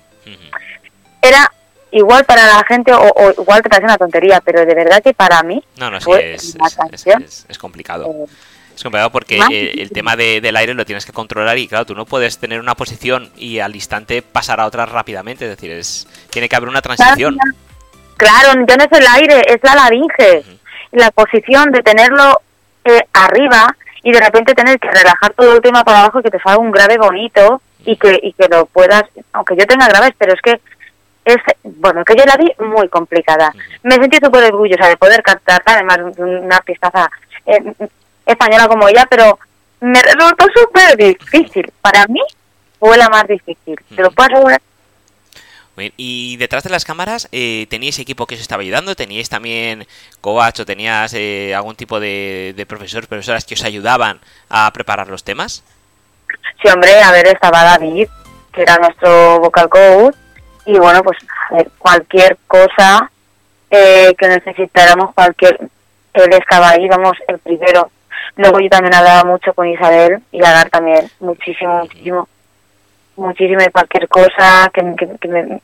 [1.20, 1.52] Era
[1.92, 5.14] igual para la gente o, o igual te parece una tontería, pero de verdad que
[5.14, 8.06] para mí No, no, sí, fue es, una es- es- canción, es- es complicado.
[8.06, 8.26] eh,
[8.74, 11.84] Es complicado porque eh, el tema de- del aire lo tienes que controlar y claro,
[11.84, 15.70] tú no puedes tener una posición y al instante pasar a otra rápidamente, es decir,
[15.70, 17.36] es tiene que haber una transición.
[18.16, 20.42] Claro, ya no es el aire, es la laringe.
[20.92, 22.40] La posición de tenerlo
[22.84, 26.30] eh, arriba y de repente tener que relajar todo el tema para abajo y que
[26.30, 29.02] te salga un grave bonito y que, y que lo puedas,
[29.32, 30.60] aunque yo tenga graves, pero es que
[31.24, 33.52] es, bueno, que yo la vi muy complicada.
[33.82, 37.10] Me sentí súper orgullosa de poder cantar, además de una artistaza
[37.46, 37.72] eh,
[38.26, 39.38] española como ella, pero
[39.80, 41.72] me resultó súper difícil.
[41.80, 42.20] Para mí
[42.78, 43.78] fue la más difícil.
[43.94, 44.60] ¿Te lo puedo asegurar?
[45.96, 48.94] Y detrás de las cámaras, eh, ¿teníais equipo que os estaba ayudando?
[48.94, 49.86] ¿Teníais también
[50.20, 55.08] coach o tenías eh, algún tipo de, de profesores, profesoras que os ayudaban a preparar
[55.08, 55.64] los temas?
[56.62, 58.06] Sí, hombre, a ver, estaba David,
[58.52, 60.14] que era nuestro vocal coach,
[60.66, 61.18] y bueno, pues
[61.78, 63.10] cualquier cosa
[63.70, 65.58] eh, que necesitáramos, cualquier,
[66.14, 67.90] él estaba ahí, vamos, el primero.
[68.36, 72.28] Luego yo también hablaba mucho con Isabel y Lagar también, muchísimo, muchísimo,
[73.16, 75.60] muchísimo de cualquier cosa, que, que, me,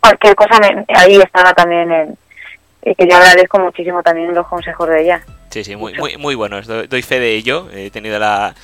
[0.00, 2.18] cualquier cosa ahí estaba también en,
[2.84, 5.22] y que yo agradezco muchísimo también los consejos de ella.
[5.50, 8.54] Sí, sí, muy, muy, muy buenos, doy fe de ello, he tenido la,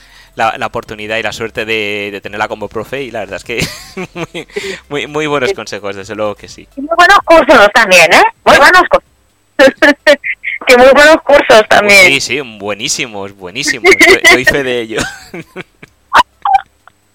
[0.48, 3.66] la, oportunidad y la suerte de, tenerla como profe y la verdad es que
[4.88, 6.66] muy, muy, buenos consejos, desde luego que sí.
[6.76, 8.22] muy buenos cursos también, ¿eh?
[8.44, 9.10] Muy buenos cursos.
[10.66, 12.06] que muy buenos cursos también.
[12.06, 13.90] Sí, sí, buenísimos, buenísimos.
[14.32, 15.00] Doy fe de ello.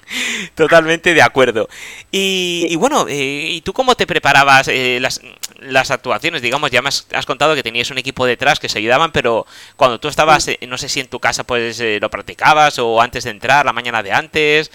[0.56, 1.68] Totalmente de acuerdo.
[2.12, 5.22] Y, bueno, eh, ¿y tú cómo te preparabas eh, las,
[5.60, 6.42] las, actuaciones?
[6.42, 10.00] Digamos, ya me has, contado que tenías un equipo detrás que se ayudaban, pero cuando
[10.00, 13.32] tú estabas, eh, no sé si en tu casa pues lo practicabas o antes de
[13.32, 14.72] entrar, la mañana de antes,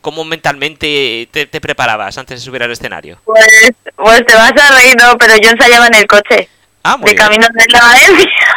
[0.00, 3.20] ¿cómo mentalmente te, preparabas antes de subir al escenario?
[3.24, 5.16] Pues, pues te vas a reír, ¿no?
[5.18, 6.48] Pero yo ensayaba en el coche.
[6.82, 8.56] Ah, de camino de la Valencia.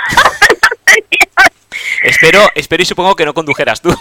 [2.04, 3.98] espero, espero y supongo que no condujeras tú.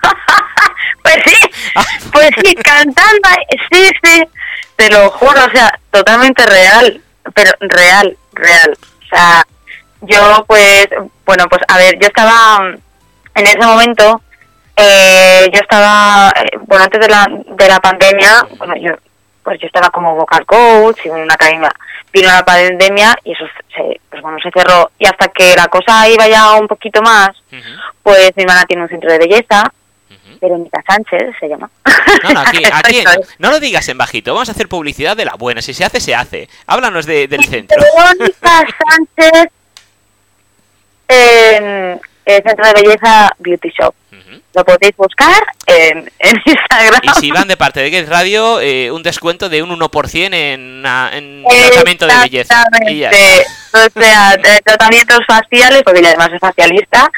[1.08, 1.50] Pues sí,
[2.12, 3.28] pues sí, cantando,
[3.70, 4.22] sí, sí,
[4.76, 7.00] te lo juro, o sea, totalmente real,
[7.34, 8.76] pero real, real.
[8.78, 9.46] O sea,
[10.02, 10.88] yo pues,
[11.24, 12.58] bueno, pues a ver, yo estaba
[13.34, 14.20] en ese momento,
[14.76, 18.92] eh, yo estaba, eh, bueno, antes de la, de la pandemia, bueno, yo,
[19.42, 21.72] pues yo estaba como vocal coach y en una academia,
[22.12, 24.90] vino la pandemia y eso se, pues bueno, se cerró.
[24.98, 27.30] Y hasta que la cosa iba ya un poquito más,
[28.02, 29.72] pues mi hermana tiene un centro de belleza
[30.40, 31.70] Verónica Sánchez se llama.
[32.24, 33.04] No, no, aquí, aquí
[33.38, 36.00] no lo digas en bajito, vamos a hacer publicidad de la buena, si se hace,
[36.00, 36.48] se hace.
[36.66, 37.76] Háblanos de, del centro.
[37.80, 38.66] Verónica
[39.16, 39.52] Sánchez,
[41.08, 42.00] en
[42.36, 43.94] Centro de Belleza Beauty Shop.
[44.54, 46.10] Lo podéis buscar en,
[46.44, 47.00] Instagram.
[47.02, 50.84] Y si van de parte de Get Radio, eh, un descuento de un 1% en,
[50.84, 52.64] en tratamiento de belleza.
[53.72, 57.10] O sea, tratamientos faciales, porque además es facialista.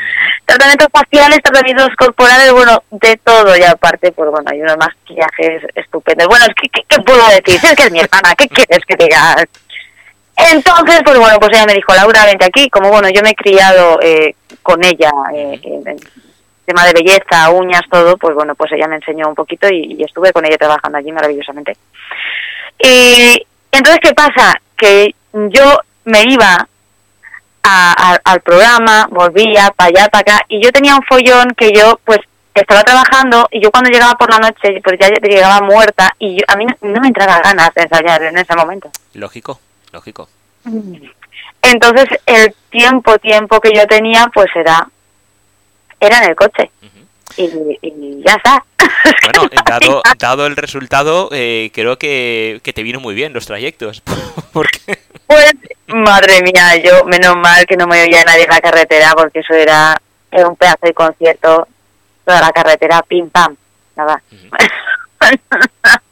[0.45, 3.57] Tratamientos faciales, tratamientos corporales, bueno, de todo.
[3.57, 6.27] Y aparte, pues bueno, hay unos maquillajes estupendos.
[6.27, 7.61] Bueno, ¿qué, qué, puedo decir?
[7.63, 9.45] Es que es mi hermana, ¿qué quieres que digas?
[10.37, 12.69] Entonces, pues bueno, pues ella me dijo, Laura, vente aquí.
[12.71, 15.61] Como bueno, yo me he criado eh, con ella eh,
[16.65, 20.33] tema de belleza, uñas, todo, pues bueno, pues ella me enseñó un poquito y, estuve
[20.33, 21.77] con ella trabajando allí maravillosamente.
[22.79, 24.55] Y entonces, ¿qué pasa?
[24.77, 26.67] Que yo me iba
[27.63, 32.21] al programa, volvía para allá, para acá, y yo tenía un follón que yo, pues,
[32.55, 36.57] estaba trabajando y yo cuando llegaba por la noche, pues ya llegaba muerta y a
[36.57, 38.91] mí no, me entraba ganas de ensayar en ese momento.
[39.15, 39.61] Lógico,
[39.93, 40.29] lógico.
[41.63, 44.89] Entonces, el tiempo, tiempo que yo tenía, pues era
[46.01, 46.71] era en el coche.
[47.37, 48.65] y, ya está.
[49.25, 54.03] Bueno, dado, dado el resultado, eh, creo que, te vino muy bien los trayectos.
[54.53, 54.99] porque...
[55.27, 55.53] Pues,
[55.87, 59.55] madre mía, yo, menos mal que no me oía nadie en la carretera, porque eso
[59.55, 60.01] era,
[60.33, 61.69] un pedazo de concierto,
[62.25, 63.57] toda la carretera, pim pam,
[63.97, 64.23] nada.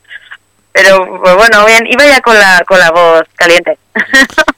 [0.73, 3.77] Pero pues bueno, bien, iba ya con la, con la voz caliente.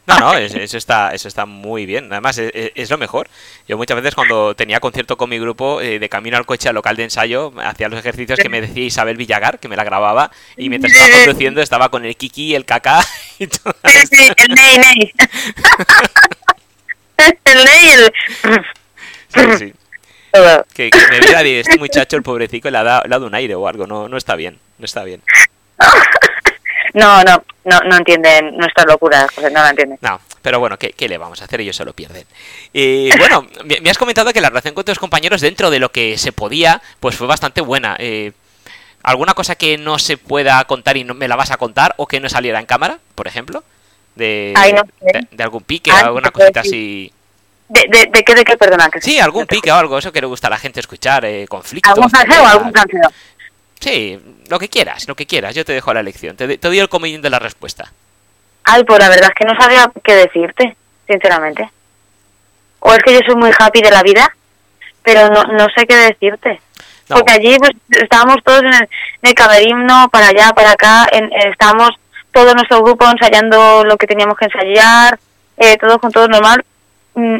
[0.07, 2.13] No, no, eso está, eso está muy bien.
[2.13, 3.29] Además, es, lo mejor.
[3.69, 6.75] Yo muchas veces cuando tenía concierto con mi grupo, eh, de camino al coche al
[6.75, 10.31] local de ensayo, hacía los ejercicios que me decía Isabel Villagar, que me la grababa,
[10.57, 13.01] y mientras estaba conduciendo estaba con el kiki, el caca
[13.39, 13.75] y todo.
[13.85, 15.13] Sí, sí, el ney, ney.
[17.45, 18.13] el ney, el...
[19.29, 19.75] Sí, sí.
[20.75, 23.55] Que, me vea este muchacho, el pobrecito, le ha, dado, le ha dado un aire
[23.55, 23.87] o algo.
[23.87, 25.23] No, no está bien, no está bien.
[26.95, 29.99] no, no, no, no entienden nuestras locuras, no la entienden.
[30.01, 31.61] No, pero bueno, ¿qué, le vamos a hacer?
[31.61, 32.25] Ellos se lo pierden.
[32.73, 33.47] Y bueno,
[33.83, 36.81] me has comentado que la relación con tus compañeros dentro de lo que se podía,
[37.01, 37.97] pues fue bastante buena.
[37.99, 38.33] Eh,
[39.03, 42.07] ¿Alguna cosa que no se pueda contar y no me la vas a contar o
[42.07, 43.65] que no saliera en cámara, por ejemplo?
[44.15, 44.53] De,
[45.31, 47.11] de, algún pique o alguna cosita así.
[47.69, 48.91] ¿De, de, qué, de qué, perdona?
[49.01, 51.93] sí, algún pique o algo, eso que le gusta a la gente escuchar, eh, conflictos.
[51.97, 53.11] ¿Algún o algún canseo?
[53.81, 55.55] Sí, lo que quieras, lo que quieras.
[55.55, 56.37] Yo te dejo la lección.
[56.37, 57.91] Te, te doy el comodín de la respuesta.
[58.65, 60.77] Ay, pues la verdad es que no sabía qué decirte,
[61.09, 61.71] sinceramente.
[62.81, 64.35] O es que yo soy muy happy de la vida,
[65.03, 66.61] pero no, no sé qué decirte.
[67.09, 68.89] Porque allí pues estábamos todos en el,
[69.23, 71.91] en camerino, para allá, para acá, en, estábamos
[72.33, 75.19] todo nuestro grupo ensayando lo que teníamos que ensayar,
[75.57, 76.65] eh, todos con todo normal.
[77.15, 77.39] Mm,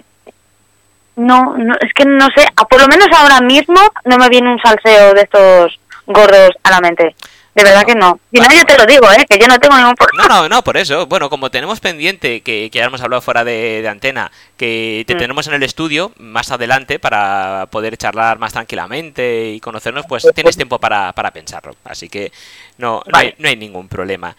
[1.17, 4.59] no, no, es que no sé, por lo menos ahora mismo no me viene un
[4.59, 5.79] salseo de estos
[6.13, 7.15] gordos a la mente.
[7.53, 8.21] De verdad que no.
[8.31, 9.27] Y no, yo te lo digo, ¿eh?
[9.29, 10.29] Que yo no tengo ningún problema.
[10.29, 11.07] No, no, no, por eso.
[11.07, 15.17] Bueno, como tenemos pendiente, que, que ya hemos hablado fuera de, de antena, que te
[15.17, 15.19] Mm.
[15.19, 20.57] tenemos en el estudio más adelante para poder charlar más tranquilamente y conocernos, pues tienes
[20.57, 21.75] tiempo para, para pensarlo.
[21.85, 22.31] Así que
[22.79, 23.37] no, no, hay, Vale.
[23.39, 24.37] no hay ningún problema.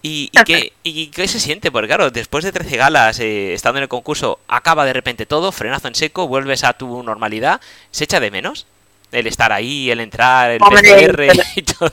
[0.00, 1.70] ¿Y, y qué, ¿Y qué se siente?
[1.72, 5.50] Porque claro, después de 13 galas, eh, estando en el concurso, acaba de repente todo,
[5.52, 7.60] frenazo en seco, vuelves a tu normalidad.
[7.90, 8.66] ¿Se echa de menos?
[9.12, 11.24] El estar ahí, el entrar, el PCR
[11.56, 11.92] y todo.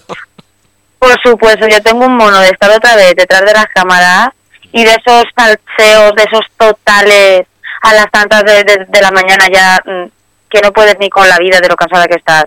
[0.97, 4.29] Por supuesto, yo tengo un mono de estar otra vez detrás de las cámaras
[4.71, 7.43] y de esos salseos, de esos totales
[7.81, 10.09] a las tantas de, de- de la mañana ya mm,
[10.49, 12.45] que no puedes ni con la vida de lo cansada que estás.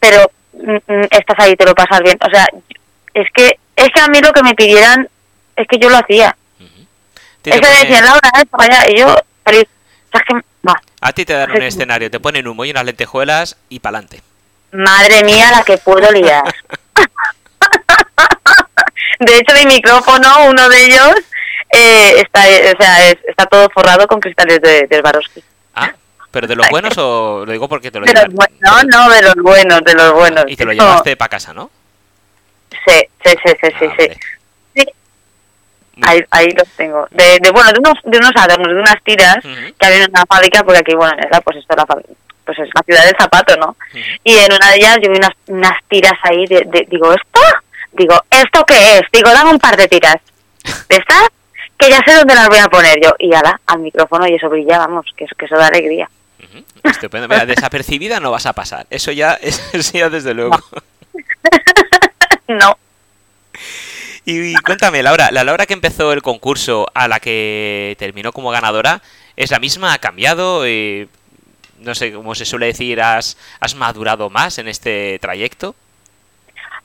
[0.00, 2.18] Pero mm, mm, estás ahí, te lo pasas bien.
[2.20, 2.46] O sea,
[3.14, 5.08] es que es que a mí lo que me pidieran
[5.56, 6.36] es que yo lo hacía.
[7.44, 9.66] Es que me decían, Laura, esto, vaya, y yo feliz.
[10.08, 10.40] O sea, es que,
[11.06, 14.22] A ti te dan un escenario, te ponen humo y unas lentejuelas y pa'lante.
[14.72, 16.42] madre mía la que puedo liar.
[19.20, 21.12] De hecho, mi micrófono, uno de ellos,
[21.70, 25.42] eh, está, o sea, es- está todo forrado con cristales de, del Swarovski.
[25.74, 25.92] Ah,
[26.30, 28.28] ¿pero de los buenos o lo digo porque te lo llevas-
[28.60, 30.44] no, no, de los buenos, de los buenos.
[30.48, 31.70] Y te lo llevaste para casa, ¿no?
[32.86, 33.86] Sí, sí, sí, sí, sí.
[33.88, 34.04] Ah, sí.
[34.08, 34.14] vale.
[34.14, 34.33] Sí, Muy-
[36.02, 37.06] ahí, ahí los tengo.
[37.10, 40.24] De, de, bueno, de unos, de unos adornos, de unas tiras que había en una
[40.28, 43.74] fábrica, porque aquí, bueno, era, pues esto, la pues es la ciudad del zapato, ¿no?
[44.22, 47.40] Y en una de ellas yo vi unas, unas tiras ahí, de, de- digo, ¿esto?
[47.92, 49.02] Digo, ¿esto qué es?
[49.12, 50.16] Digo, dame un par de tiras.
[50.88, 51.28] ¿De estas?
[51.78, 53.14] Que ya sé dónde las voy a poner yo.
[53.18, 56.08] Y ala, al micrófono y eso brilla, vamos, que, eso- que eso da alegría.
[56.82, 57.26] Estupendo.
[57.28, 58.86] Mira, desapercibida no vas a pasar.
[58.90, 60.56] Eso ya, eso ya desde luego.
[61.14, 61.20] No,
[64.24, 68.50] Y, y cuéntame, Laura, la Laura que empezó el concurso a la que terminó como
[68.50, 69.02] ganadora,
[69.36, 69.92] ¿es la misma?
[69.92, 70.64] ¿Ha cambiado?
[70.64, 71.08] Eh,
[71.80, 75.74] no sé, como se suele decir, ¿has, ¿has madurado más en este trayecto?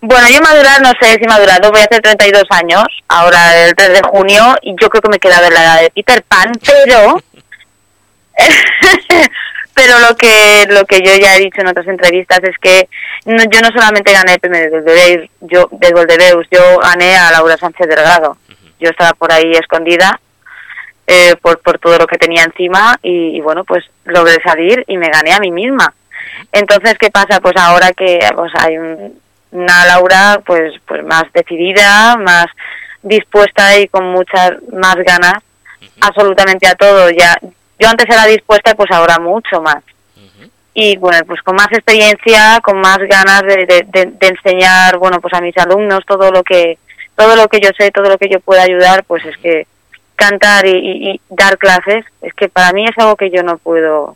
[0.01, 3.93] Bueno, yo madurar, no sé si madurado, voy a hacer 32 años, ahora el 3
[3.93, 7.21] de junio, y yo creo que me queda ver la edad de Peter Pan, pero...
[9.79, 12.89] pero lo que lo que yo ya he dicho en otras entrevistas es que
[13.25, 17.31] no- yo no solamente gané el premio de Goldebeus, yo, de Goldebeus, yo gané a
[17.31, 18.37] Laura Sánchez Delgado.
[18.79, 20.19] Yo estaba por ahí escondida
[21.07, 24.97] eh, por, por todo lo que tenía encima y, y bueno, pues logré salir y
[24.97, 25.93] me gané a mí misma.
[26.51, 27.39] Entonces, ¿qué pasa?
[27.39, 29.19] Pues ahora que pues hay un-
[29.51, 32.45] una Laura pues pues más decidida, más
[33.01, 35.41] dispuesta y con muchas más ganas
[36.01, 37.09] absolutamente a todo.
[37.09, 37.37] Ya
[37.79, 39.83] yo antes era dispuesta, pues ahora mucho más.
[40.73, 45.19] Y bueno, pues con más experiencia, con más ganas de, de, de- de enseñar, bueno,
[45.19, 46.77] pues a mis alumnos todo lo que
[47.15, 49.67] todo lo que yo sé, todo lo que yo pueda ayudar, pues es que
[50.15, 53.57] cantar y, y- y dar clases, es que para mí es algo que yo no
[53.57, 54.15] puedo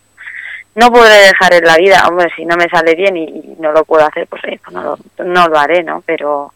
[0.76, 3.72] no podré dejar en la vida, hombre, si no me sale bien y, y no
[3.74, 6.02] lo puedo hacer, pues, oye, pues no, lo, no lo haré, ¿no?
[6.06, 6.52] Pero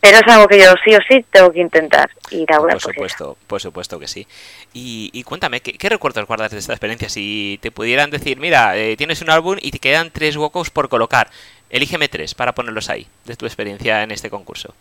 [0.00, 2.10] pero es algo que yo sí o sí tengo que intentar.
[2.30, 2.90] Y Laura, Por pues, eso.
[2.92, 4.26] supuesto, por supuesto que sí.
[4.72, 7.08] Y, y cuéntame, ¿qué, qué recuerdos guardas de esta experiencia?
[7.08, 10.88] Si te pudieran decir, mira, eh, tienes un álbum y te quedan tres huecos por
[10.88, 11.30] colocar,
[11.70, 14.74] elígeme tres para ponerlos ahí, de tu experiencia en este concurso.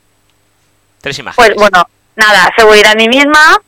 [1.01, 1.53] Tres imágenes.
[1.53, 3.61] Pues bueno, nada, seguridad en mí misma,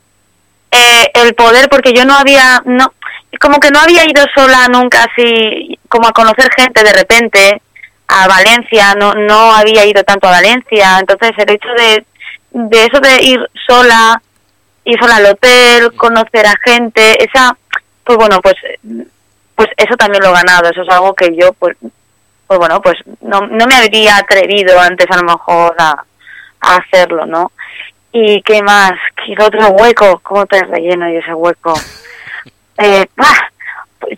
[0.70, 2.92] eh, el poder, porque yo no había, no,
[3.40, 7.62] como que no había ido sola nunca así, como a conocer gente de repente,
[8.08, 12.04] a Valencia, no, no había ido tanto a Valencia, entonces el hecho de,
[12.52, 14.20] de eso de ir sola,
[14.84, 17.56] ir sola al hotel, conocer a gente, esa,
[18.04, 18.54] pues bueno, pues,
[19.54, 21.76] pues eso también lo he ganado, eso es algo que yo, pues,
[22.46, 26.04] pues bueno, pues no, no me habría atrevido antes a lo mejor a,
[26.60, 27.52] a hacerlo, ¿no?
[28.12, 28.92] ¿Y qué más?
[29.16, 30.20] ¿Qué otro hueco?
[30.22, 31.74] ¿Cómo te relleno yo ese hueco?
[32.78, 33.51] Eh, ¡ah!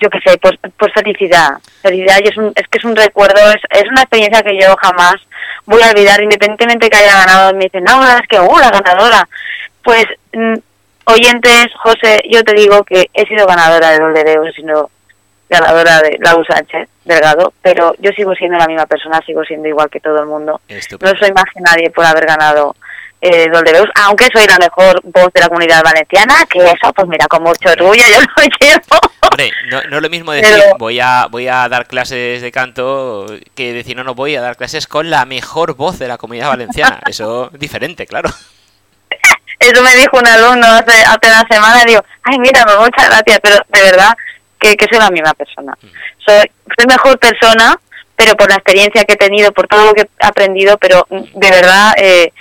[0.01, 1.59] Yo qué sé, pues, pues felicidad.
[1.83, 4.75] Felicidad y es, un, es que es un recuerdo, es, es una experiencia que yo
[4.77, 5.17] jamás
[5.67, 7.55] voy a olvidar, independientemente que haya ganado.
[7.55, 9.29] Me dicen, no, es que, uh, la ganadora.
[9.83, 10.55] Pues, mm,
[11.07, 14.91] oyentes, José, yo te digo que he sido ganadora de Doldereo, he sido
[15.49, 19.91] ganadora de Lau Sánchez Delgado, pero yo sigo siendo la misma persona, sigo siendo igual
[19.91, 20.61] que todo el mundo.
[21.01, 22.75] No soy más que nadie por haber ganado
[23.27, 27.27] eh, Doldebeus, aunque soy la mejor voz de la comunidad valenciana, que eso, pues mira,
[27.27, 29.01] con mucho orgullo yo lo llevo.
[29.23, 32.53] Hombre, no, no es lo mismo decir Pero- voy a voy a dar clases de
[32.53, 36.19] canto que decir no, no voy a dar clases con la mejor voz de la
[36.19, 37.01] comunidad valenciana.
[37.07, 38.29] Eso es diferente, claro.
[39.59, 43.41] Eso me dijo un alumno hace, hace una semana, digo, ay, mira, pues muchas gracias,
[43.43, 44.13] pero de verdad
[44.59, 45.73] que, que soy la misma persona.
[46.27, 47.79] Soy, soy mejor persona,
[48.17, 51.39] pero por la experiencia que he tenido, por todo lo que he aprendido, pero mm,
[51.39, 52.33] de verdad eh,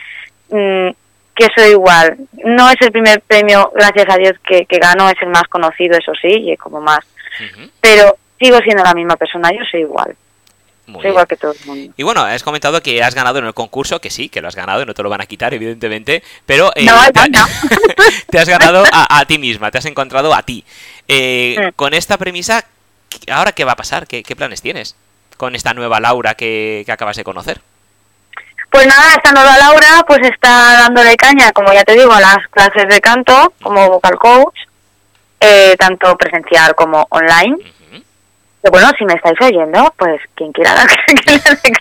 [0.54, 0.90] mm,
[1.36, 2.18] que soy igual.
[2.46, 5.98] No es el primer premio, gracias a Dios, que, que gano, es el más conocido,
[5.98, 7.06] eso sí, y como más
[7.82, 10.16] pero sigo siendo la misma persona, yo soy igual.
[10.86, 11.94] Muy Soy igual que todo el mundo.
[11.96, 14.56] Y bueno, has comentado que has ganado en el concurso, que sí, que lo has
[14.56, 17.46] ganado, y no te lo van a quitar, evidentemente, pero eh, no, te, no.
[18.30, 20.66] te, has ganado a, ti misma, te has encontrado a ti.
[21.08, 21.76] Eh, mm.
[21.76, 22.66] Con esta premisa,
[23.32, 24.08] ¿ahora qué va a pasar?
[24.08, 24.98] ¿Qué, planes tienes
[25.38, 27.62] con esta nueva Laura que, que acabas de conocer?
[28.74, 32.40] Pues nada, esta nueva Laura pues está dándole caña, como ya te digo, a las
[32.50, 34.58] clases de canto como vocal coach,
[35.40, 37.56] eh, tanto presencial como online.
[37.92, 40.88] Pero bueno, si me estáis oyendo, pues quien quiera dar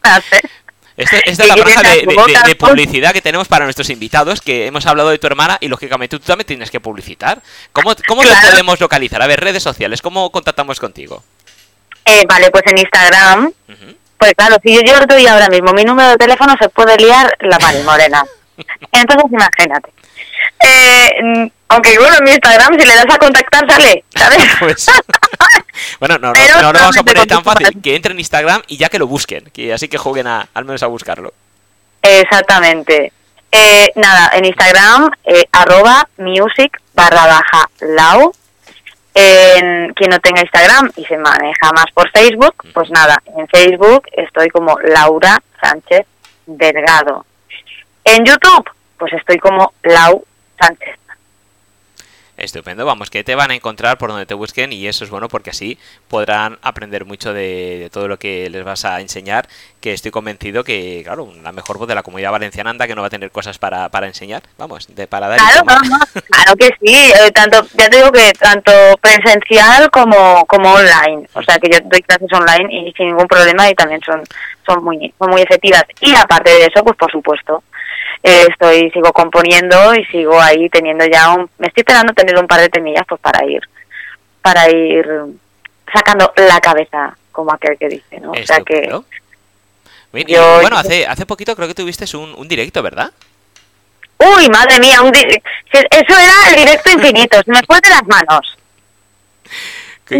[0.03, 0.43] clases.
[0.95, 5.09] Esta, esta es la franja de, publicidad que tenemos para nuestros invitados, que hemos hablado
[5.09, 7.41] de tu hermana y lógicamente tú también tienes que publicitar.
[7.73, 9.23] ¿Cómo, cómo podemos localizar?
[9.23, 11.25] A ver, redes sociales, ¿cómo contactamos contigo?
[12.05, 13.51] Eh, vale, pues en Instagram,
[14.23, 17.37] pues claro, si yo, yo doy ahora mismo mi número de teléfono, se puede liar
[17.41, 18.25] la mano morena.
[18.93, 19.93] Entonces, imagínate.
[20.61, 24.39] Eh, aunque bueno, en mi Instagram, si le das a contactar, sale, ¿sabes?
[24.61, 24.87] Pues,
[25.99, 27.83] bueno, no, no, no, lo vamos a poner tan fácil.
[27.83, 29.51] Que entre en Instagram y ya que lo busquen.
[29.53, 31.35] Que así que jueguen a, al menos a buscarlo.
[32.01, 33.13] Exactamente.
[33.51, 38.33] Eh, nada, en Instagram, eh, arroba music barra baja lau
[39.15, 44.07] en quien no tenga Instagram y se maneja más por Facebook, pues nada, en Facebook
[44.13, 46.07] estoy como Laura Sánchez
[46.47, 47.25] Delgado.
[48.05, 50.25] En YouTube, pues estoy como Lau
[50.59, 50.97] Sánchez.
[52.43, 55.29] Estupendo, vamos, que te van a encontrar por donde te busquen y eso es bueno
[55.29, 55.79] porque así
[56.09, 59.47] podrán aprender mucho de, todo lo que les vas a enseñar,
[59.81, 63.01] que estoy convencido que, claro, la mejor voz de la comunidad valenciana anda que no
[63.03, 67.13] va a tener cosas para, para enseñar, vamos, de, para dar Claro, claro que sí,
[67.13, 71.79] eh, tanto, ya te digo que tanto presencial como, como online, o sea que yo
[71.85, 74.21] doy clases online y sin ningún problema y también son,
[74.67, 75.85] son, muy, son muy efectivas.
[76.01, 77.63] Y aparte de eso, pues por supuesto,
[78.23, 82.47] eh, estoy sigo componiendo y sigo ahí teniendo ya un me estoy esperando tener un
[82.47, 83.61] par de temillas pues para ir
[84.41, 85.07] para ir
[85.93, 88.89] sacando la cabeza como aquel que dice no o sea que
[90.13, 93.11] bueno hace hace poquito creo que tuviste un, un directo verdad
[94.19, 98.57] uy madre mía un eso era el directo infinito se me fue de las manos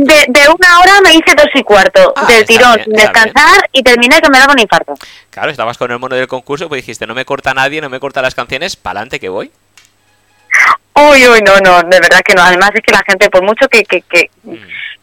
[0.01, 4.21] de, de, una hora me hice dos y cuarto ah, del tirón, descansar y terminé
[4.21, 4.95] que me daba un infarto.
[5.31, 8.01] Claro, estabas con el mono del concurso, pues dijiste, no me corta nadie, no me
[8.01, 9.51] corta las canciones, pa'lante que voy.
[10.95, 12.43] Uy, uy, no, no, de verdad que no.
[12.43, 14.55] Además es que la gente, por mucho que, que, que, mm.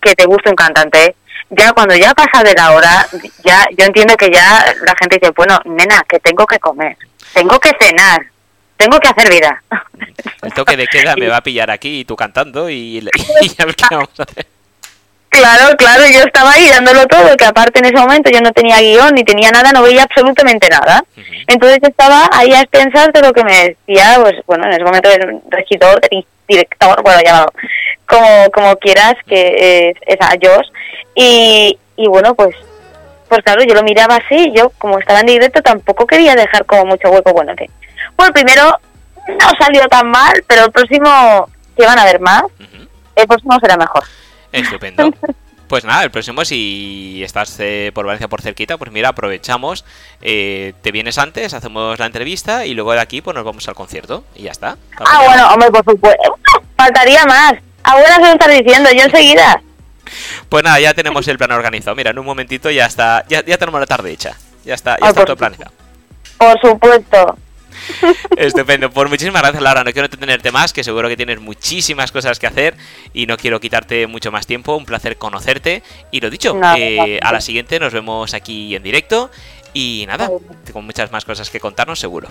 [0.02, 1.15] que te guste un cantante,
[1.49, 3.08] ya cuando ya pasa de la hora,
[3.43, 6.95] ya yo entiendo que ya la gente dice, bueno, nena, que tengo que comer,
[7.34, 8.21] tengo que cenar,
[8.78, 9.63] tengo que hacer vida.
[10.43, 12.99] El toque de queda me va a pillar aquí y tú cantando y,
[13.41, 14.45] y ya qué vamos a hacer.
[15.39, 18.80] Claro, claro, yo estaba ahí dándolo todo, que aparte en ese momento yo no tenía
[18.80, 21.04] guion ni tenía nada, no veía absolutamente nada.
[21.47, 25.10] Entonces estaba ahí a expensas de lo que me decía, pues bueno, en ese momento
[25.10, 27.54] el regidor, el director, bueno, llamado,
[28.06, 30.67] como, como quieras, que es, a Josh.
[31.15, 32.56] Y, y bueno, pues
[33.30, 36.86] pues claro, yo lo miraba así, yo como estaba en directo tampoco quería dejar como
[36.86, 37.32] mucho hueco.
[37.32, 37.69] Bueno, que,
[38.17, 38.75] bueno, primero
[39.28, 41.47] no salió tan mal, pero el próximo,
[41.78, 42.43] que van a ver más,
[43.15, 44.04] el próximo será mejor.
[44.51, 45.12] Estupendo.
[45.69, 49.85] Pues nada, el próximo, si estás eh, por Valencia por cerquita, pues mira, aprovechamos,
[50.19, 53.75] eh, te vienes antes, hacemos la entrevista y luego de aquí pues nos vamos al
[53.75, 54.77] concierto y ya está.
[54.97, 56.39] Ah, bueno, hombre, por supuesto.
[56.75, 57.53] Faltaría más.
[57.83, 59.62] Ahora se lo estás diciendo, yo enseguida.
[60.49, 61.95] Pues nada, ya tenemos el plan organizado.
[61.95, 64.35] Mira, en un momentito ya está, ya, ya tenemos la tarde hecha.
[64.65, 65.71] Ya está, ya ah, está todo planeado.
[66.39, 67.38] Por supuesto.
[68.38, 68.89] Estupendo.
[68.89, 69.84] Pues muchísimas gracias, Laura.
[69.84, 72.75] No quiero detenerte más, que seguro que tienes muchísimas cosas que hacer
[73.13, 74.75] y no quiero quitarte mucho más tiempo.
[74.75, 75.84] Un placer conocerte.
[76.12, 79.30] Y lo dicho, eh, a la siguiente nos vemos aquí en directo.
[79.73, 80.30] Y nada,
[80.73, 82.30] con muchas más cosas que contarnos, seguro.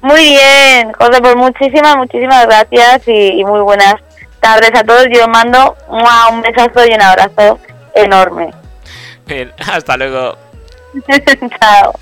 [0.00, 3.94] Muy bien, José, pues muchísimas, muchísimas gracias y, muy buenas
[4.40, 5.06] tardes a todos.
[5.12, 7.60] Yo mando un besazo y un abrazo
[7.94, 8.50] enorme.
[9.26, 10.36] Bien, hasta luego.
[11.60, 11.92] Chao.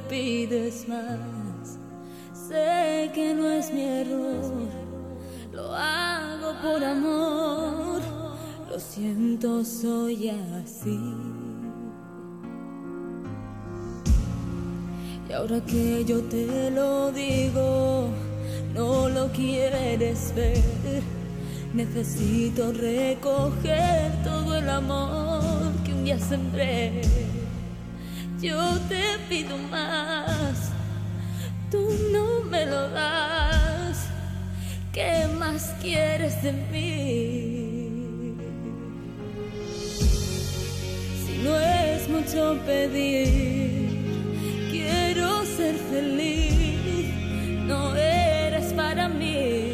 [0.00, 1.78] Pides más.
[2.32, 4.68] Sé que no es mi error,
[5.52, 8.00] lo hago por amor.
[8.70, 10.98] Lo siento, soy así.
[15.28, 18.08] Y ahora que yo te lo digo,
[18.74, 21.02] no lo quieres ver.
[21.72, 27.23] Necesito recoger todo el amor que un día sembré.
[28.44, 30.70] Yo te pido más,
[31.70, 34.10] tú no me lo das.
[34.92, 38.36] ¿Qué más quieres de mí?
[41.24, 43.88] Si no es mucho pedir,
[44.70, 47.14] quiero ser feliz.
[47.66, 49.72] No eres para mí,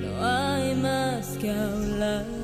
[0.00, 2.37] no hay más que hablar.